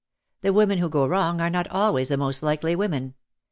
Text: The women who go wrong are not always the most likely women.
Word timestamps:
The 0.41 0.51
women 0.51 0.79
who 0.79 0.89
go 0.89 1.05
wrong 1.05 1.39
are 1.41 1.49
not 1.51 1.67
always 1.67 2.07
the 2.09 2.17
most 2.17 2.41
likely 2.41 2.75
women. 2.75 3.13